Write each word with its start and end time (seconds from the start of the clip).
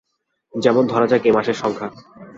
যেমন 0.53 0.83
ধরা 0.87 1.07
যাক 1.07 1.23
এ 1.25 1.31
মাসের 1.31 1.57
সংখ্যা। 1.61 1.87